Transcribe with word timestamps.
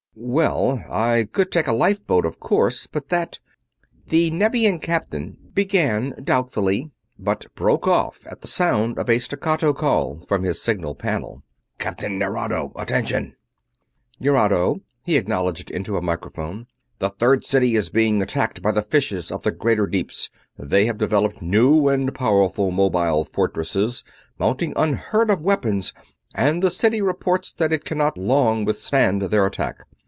"Well, 0.13 0.83
I 0.89 1.25
could 1.31 1.51
take 1.53 1.67
a 1.67 1.73
lifeboat, 1.73 2.25
of 2.25 2.37
course, 2.37 2.85
but 2.85 3.07
that..." 3.09 3.39
the 4.09 4.29
Nevian 4.29 4.79
Captain 4.79 5.37
began, 5.53 6.13
doubtfully, 6.21 6.91
but 7.17 7.45
broke 7.55 7.87
off 7.87 8.27
at 8.29 8.41
the 8.41 8.47
sound 8.47 8.99
of 8.99 9.09
a 9.09 9.19
staccato 9.19 9.71
call 9.71 10.19
from 10.27 10.43
his 10.43 10.61
signal 10.61 10.95
panel. 10.95 11.43
"Captain 11.79 12.19
Nerado, 12.19 12.73
attention!" 12.75 13.35
"Nerado," 14.19 14.81
he 15.05 15.15
acknowledged 15.15 15.71
into 15.71 15.95
a 15.95 16.01
microphone. 16.01 16.67
"The 16.99 17.09
Third 17.11 17.45
City 17.45 17.75
is 17.77 17.87
being 17.89 18.21
attacked 18.21 18.61
by 18.61 18.73
the 18.73 18.83
fishes 18.83 19.31
of 19.31 19.43
the 19.43 19.51
greater 19.51 19.87
deeps. 19.87 20.29
They 20.59 20.87
have 20.87 20.97
developed 20.97 21.41
new 21.41 21.87
and 21.87 22.13
powerful 22.13 22.69
mobile 22.71 23.23
fortresses 23.23 24.03
mounting 24.37 24.73
unheard 24.75 25.29
of 25.29 25.39
weapons 25.41 25.93
and 26.35 26.61
the 26.61 26.69
city 26.69 27.01
reports 27.01 27.53
that 27.53 27.71
it 27.71 27.85
cannot 27.85 28.17
long 28.17 28.65
withstand 28.65 29.21
their 29.23 29.45
attack. 29.45 29.83